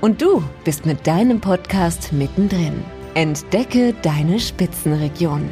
[0.00, 2.82] Und du bist mit deinem Podcast mittendrin.
[3.12, 5.50] Entdecke deine Spitzenregion.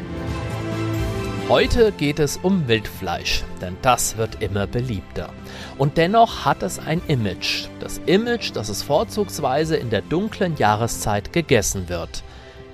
[1.51, 5.29] Heute geht es um Wildfleisch, denn das wird immer beliebter.
[5.77, 7.67] Und dennoch hat es ein Image.
[7.81, 12.23] Das Image, dass es vorzugsweise in der dunklen Jahreszeit gegessen wird.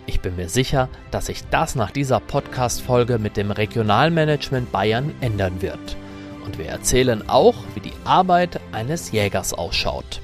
[0.07, 5.61] Ich bin mir sicher, dass sich das nach dieser Podcast-Folge mit dem Regionalmanagement Bayern ändern
[5.61, 5.97] wird.
[6.45, 10.21] Und wir erzählen auch, wie die Arbeit eines Jägers ausschaut.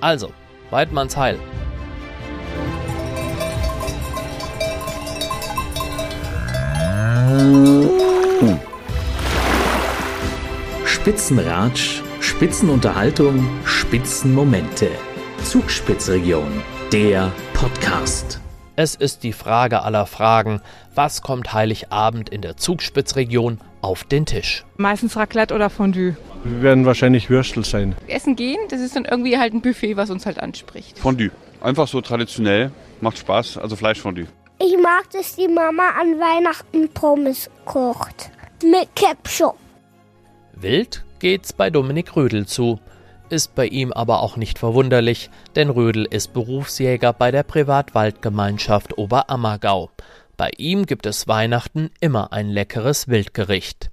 [0.00, 0.30] Also,
[0.70, 1.38] Weidmanns Heil.
[10.84, 14.90] Spitzenratsch, Spitzenunterhaltung, Spitzenmomente.
[15.44, 18.40] Zugspitzregion, der Podcast.
[18.74, 20.60] Es ist die Frage aller Fragen,
[20.94, 24.64] was kommt Heiligabend in der Zugspitzregion auf den Tisch?
[24.76, 26.16] Meistens Raclette oder Fondue.
[26.48, 27.96] Wir werden wahrscheinlich Würstel sein.
[28.06, 30.98] Essen gehen, das ist dann irgendwie halt ein Buffet, was uns halt anspricht.
[30.98, 31.30] Fondue.
[31.60, 34.26] Einfach so traditionell, macht Spaß, also Fleischfondue.
[34.58, 38.30] Ich mag, dass die Mama an Weihnachten Pommes kocht.
[38.62, 39.56] Mit Ketchup.
[40.54, 42.80] Wild geht's bei Dominik Rödel zu.
[43.28, 49.90] Ist bei ihm aber auch nicht verwunderlich, denn Rödel ist Berufsjäger bei der Privatwaldgemeinschaft Oberammergau.
[50.36, 53.90] Bei ihm gibt es Weihnachten immer ein leckeres Wildgericht.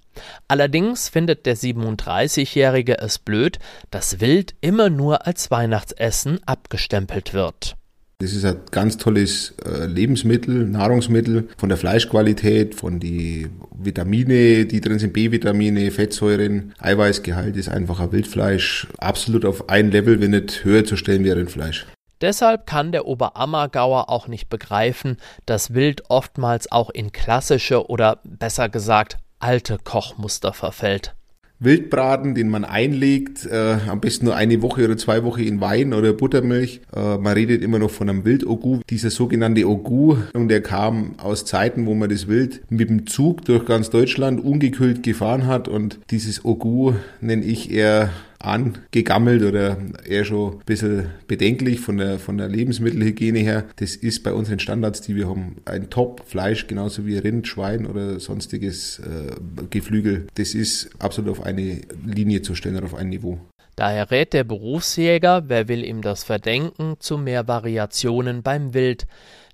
[0.47, 3.59] Allerdings findet der 37-Jährige es blöd,
[3.91, 7.75] dass Wild immer nur als Weihnachtsessen abgestempelt wird.
[8.19, 14.79] Das ist ein ganz tolles äh, Lebensmittel, Nahrungsmittel von der Fleischqualität, von die Vitamine, die
[14.79, 20.63] drin sind, B-Vitamine, Fettsäuren, Eiweißgehalt ist einfach ein Wildfleisch absolut auf ein Level, wenn nicht
[20.63, 21.85] höher zu stellen wie ein Rindfleisch.
[22.21, 28.69] Deshalb kann der Oberammergauer auch nicht begreifen, dass Wild oftmals auch in klassische oder besser
[28.69, 31.13] gesagt alte Kochmuster verfällt.
[31.59, 35.93] Wildbraten, den man einlegt, äh, am besten nur eine Woche oder zwei Wochen in Wein
[35.93, 36.81] oder Buttermilch.
[36.93, 38.81] Äh, man redet immer noch von einem Wildogu.
[38.89, 43.45] Dieser sogenannte Ogu, und der kam aus Zeiten, wo man das Wild mit dem Zug
[43.45, 48.09] durch ganz Deutschland ungekühlt gefahren hat und dieses Ogu nenne ich eher
[48.43, 53.65] angegammelt oder eher schon ein bisschen bedenklich von der, von der Lebensmittelhygiene her.
[53.77, 58.19] Das ist bei unseren Standards, die wir haben, ein Top-Fleisch, genauso wie Rind, Schwein oder
[58.19, 59.35] sonstiges äh,
[59.69, 60.27] Geflügel.
[60.35, 63.39] Das ist absolut auf eine Linie zu stellen oder auf ein Niveau.
[63.75, 69.07] Daher rät der Berufsjäger, wer will ihm das verdenken, zu mehr Variationen beim Wild,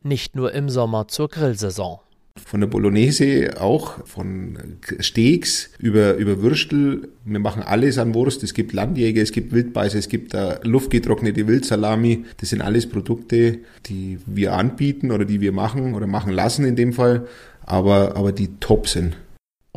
[0.03, 1.99] nicht nur im Sommer zur Grillsaison.
[2.35, 4.57] Von der Bolognese auch, von
[4.99, 7.09] Steaks über, über Würstel.
[7.25, 8.43] Wir machen alles an Wurst.
[8.43, 12.25] Es gibt Landjäger, es gibt Wildbeißer, es gibt da luftgetrocknete Wildsalami.
[12.37, 16.75] Das sind alles Produkte, die wir anbieten oder die wir machen oder machen lassen in
[16.75, 17.27] dem Fall,
[17.61, 19.15] aber, aber die top sind.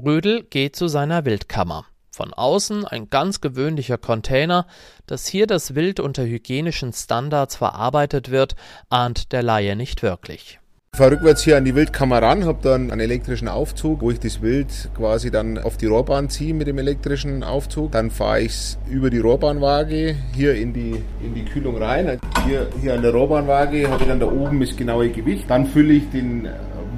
[0.03, 1.87] Rödel geht zu seiner Wildkammer.
[2.15, 4.67] Von außen ein ganz gewöhnlicher Container,
[5.07, 8.55] dass hier das Wild unter hygienischen Standards verarbeitet wird,
[8.91, 10.61] ahnt der Laie nicht wirklich.
[10.95, 14.21] Ich fahre rückwärts hier an die Wildkammer ran, habe dann einen elektrischen Aufzug, wo ich
[14.21, 17.93] das Wild quasi dann auf die Rohrbahn ziehe mit dem elektrischen Aufzug.
[17.93, 22.21] Dann fahre ich es über die Rohrbahnwaage hier in die, in die Kühlung rein.
[22.47, 25.47] Hier, hier an der Rohrbahnwaage habe ich dann da oben das genaue Gewicht.
[25.49, 26.47] Dann fülle ich den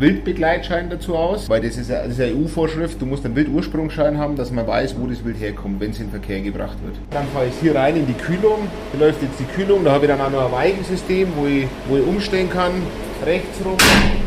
[0.01, 4.51] Wildbegleitschein dazu aus, weil das ist ja, eine EU-Vorschrift, du musst einen Wildursprungsschein haben, dass
[4.51, 6.97] man weiß, wo das Wild herkommt, wenn es in Verkehr gebracht wird.
[7.13, 10.07] Dann fahre ich hier rein in die Kühlung, hier läuft jetzt die Kühlung, da habe
[10.07, 12.73] ich dann auch noch ein Weigensystem, wo ich, wo ich umstellen kann,
[13.27, 13.77] rechts rum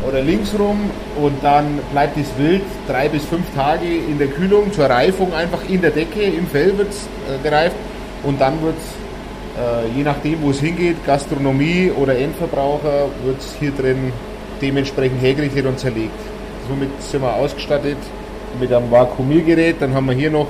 [0.06, 0.90] oder links rum
[1.22, 5.60] und dann bleibt das Wild drei bis fünf Tage in der Kühlung zur Reifung einfach
[5.68, 7.76] in der Decke, im Fell wird es äh, gereift
[8.22, 13.54] und dann wird es, äh, je nachdem wo es hingeht, Gastronomie oder Endverbraucher, wird es
[13.58, 14.12] hier drin
[14.60, 16.18] dementsprechend hergerichtet und zerlegt.
[16.68, 17.98] Somit sind wir ausgestattet
[18.60, 19.76] mit einem Vakuumiergerät.
[19.80, 20.48] Dann haben wir hier noch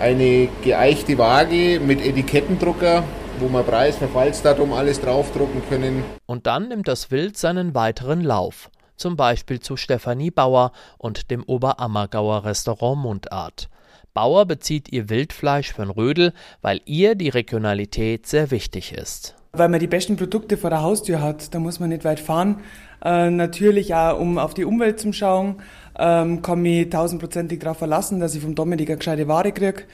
[0.00, 3.02] eine geeichte Waage mit Etikettendrucker,
[3.40, 6.04] wo wir Preis, Verfallsdatum, alles draufdrucken können.
[6.26, 8.70] Und dann nimmt das Wild seinen weiteren Lauf.
[8.96, 13.68] Zum Beispiel zu Stefanie Bauer und dem Oberammergauer Restaurant Mundart.
[14.12, 19.36] Bauer bezieht ihr Wildfleisch von Rödel, weil ihr die Regionalität sehr wichtig ist.
[19.52, 22.60] Weil man die besten Produkte vor der Haustür hat, da muss man nicht weit fahren.
[23.04, 25.62] Äh, natürlich auch, um auf die Umwelt zu schauen,
[25.96, 29.84] ähm, kann mich tausendprozentig darauf verlassen, dass ich vom Dominik eine gescheite Ware kriege.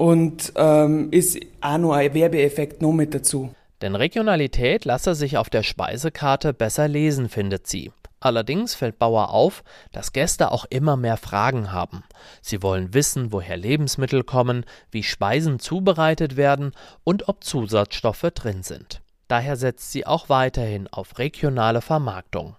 [0.00, 3.54] Und ähm, ist auch noch ein Werbeeffekt noch mit dazu.
[3.82, 7.92] Denn Regionalität lasse sich auf der Speisekarte besser lesen, findet sie.
[8.18, 9.62] Allerdings fällt Bauer auf,
[9.92, 12.02] dass Gäste auch immer mehr Fragen haben.
[12.40, 16.72] Sie wollen wissen, woher Lebensmittel kommen, wie Speisen zubereitet werden
[17.04, 19.02] und ob Zusatzstoffe drin sind.
[19.28, 22.56] Daher setzt sie auch weiterhin auf regionale Vermarktung.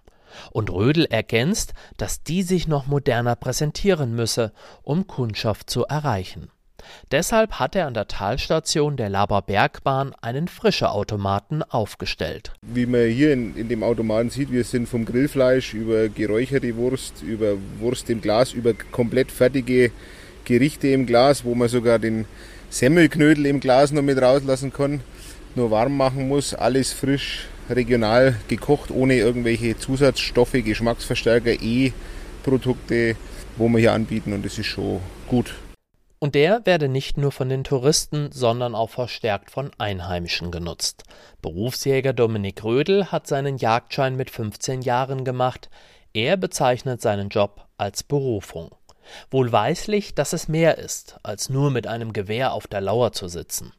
[0.52, 4.52] Und Rödel ergänzt, dass die sich noch moderner präsentieren müsse,
[4.84, 6.52] um Kundschaft zu erreichen.
[7.10, 12.52] Deshalb hat er an der Talstation der Laber Bergbahn einen Frische-Automaten aufgestellt.
[12.62, 17.22] Wie man hier in, in, dem Automaten sieht, wir sind vom Grillfleisch über geräucherte Wurst,
[17.22, 19.90] über Wurst im Glas, über komplett fertige
[20.44, 22.26] Gerichte im Glas, wo man sogar den
[22.70, 25.00] Semmelknödel im Glas noch mit rauslassen kann,
[25.54, 33.16] nur warm machen muss, alles frisch, regional gekocht, ohne irgendwelche Zusatzstoffe, Geschmacksverstärker, E-Produkte,
[33.56, 35.54] wo wir hier anbieten und das ist schon gut.
[36.22, 41.02] Und der werde nicht nur von den Touristen, sondern auch verstärkt von Einheimischen genutzt.
[41.40, 45.68] Berufsjäger Dominik Rödel hat seinen Jagdschein mit 15 Jahren gemacht.
[46.12, 48.70] Er bezeichnet seinen Job als Berufung.
[49.32, 53.72] Wohlweislich, dass es mehr ist, als nur mit einem Gewehr auf der Lauer zu sitzen.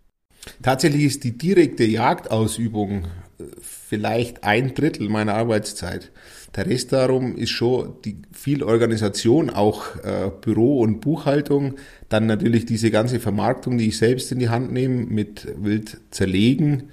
[0.61, 3.05] Tatsächlich ist die direkte Jagdausübung
[3.39, 6.11] äh, vielleicht ein Drittel meiner Arbeitszeit.
[6.55, 11.75] Der Rest darum ist schon die viel Organisation, auch äh, Büro und Buchhaltung,
[12.09, 16.89] dann natürlich diese ganze Vermarktung, die ich selbst in die Hand nehme, mit Wild zerlegen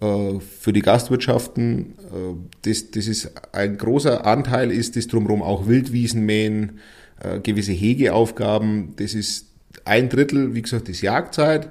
[0.00, 1.94] äh, für die Gastwirtschaften.
[1.98, 6.80] Äh, das, das ist ein großer Anteil ist das drumherum auch Wildwiesen mähen,
[7.22, 8.94] äh, gewisse Hegeaufgaben.
[8.96, 9.46] Das ist
[9.86, 11.70] ein Drittel, wie gesagt, ist Jagdzeit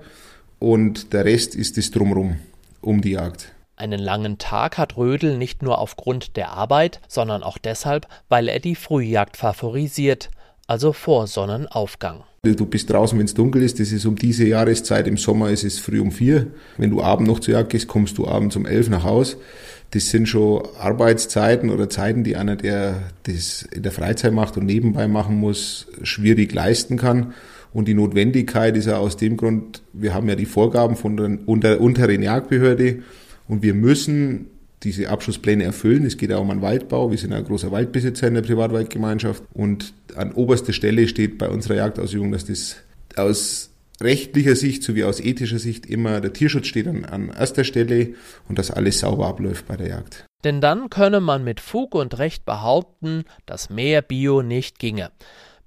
[0.63, 2.37] und der Rest ist das drumherum
[2.79, 3.51] um die Jagd.
[3.75, 8.61] Einen langen Tag hat Rödel nicht nur aufgrund der Arbeit, sondern auch deshalb, weil er
[8.61, 10.29] die Frühjagd favorisiert,
[10.65, 12.23] also vor Sonnenaufgang.
[12.43, 13.81] Du bist draußen, wenn es dunkel ist.
[13.81, 15.05] Das ist um diese Jahreszeit.
[15.07, 16.47] Im Sommer ist es früh um vier.
[16.77, 19.35] Wenn du abends noch zur Jagd gehst, kommst du abends um elf nach Haus.
[19.91, 24.65] Das sind schon Arbeitszeiten oder Zeiten, die einer, der das in der Freizeit macht und
[24.65, 27.33] nebenbei machen muss, schwierig leisten kann.
[27.73, 31.81] Und die Notwendigkeit ist ja aus dem Grund, wir haben ja die Vorgaben von der
[31.81, 32.99] unteren Jagdbehörde
[33.47, 34.47] und wir müssen
[34.83, 36.05] diese Abschlusspläne erfüllen.
[36.05, 37.09] Es geht auch um einen Waldbau.
[37.09, 39.43] Wir sind ein großer Waldbesitzer in der Privatwaldgemeinschaft.
[39.53, 42.77] Und an oberster Stelle steht bei unserer Jagdausübung, dass das
[43.15, 43.71] aus
[44.01, 48.15] rechtlicher Sicht sowie aus ethischer Sicht immer der Tierschutz steht an, an erster Stelle
[48.49, 50.25] und dass alles sauber abläuft bei der Jagd.
[50.43, 55.11] Denn dann könne man mit Fug und Recht behaupten, dass mehr Bio nicht ginge.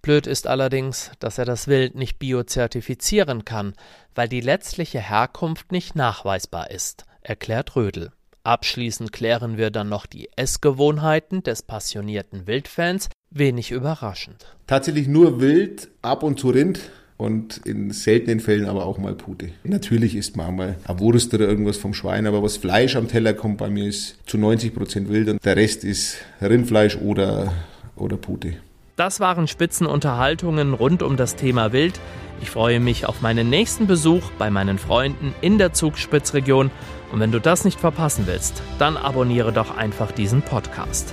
[0.07, 3.73] Blöd ist allerdings, dass er das Wild nicht biozertifizieren kann,
[4.15, 8.13] weil die letztliche Herkunft nicht nachweisbar ist erklärt Rödel.
[8.45, 14.47] Abschließend klären wir dann noch die Essgewohnheiten des passionierten Wildfans, wenig überraschend.
[14.69, 16.79] Tatsächlich nur Wild, ab und zu Rind
[17.17, 19.51] und in seltenen Fällen aber auch mal Pute.
[19.65, 23.35] Natürlich isst man mal eine Wurst oder irgendwas vom Schwein, aber was Fleisch am Teller
[23.35, 27.53] kommt bei mir ist zu 90 Prozent Wild und der Rest ist Rindfleisch oder,
[27.97, 28.59] oder Pute.
[28.97, 32.01] Das waren Spitzenunterhaltungen rund um das Thema Wild.
[32.41, 36.71] Ich freue mich auf meinen nächsten Besuch bei meinen Freunden in der Zugspitzregion
[37.13, 41.13] und wenn du das nicht verpassen willst, dann abonniere doch einfach diesen Podcast.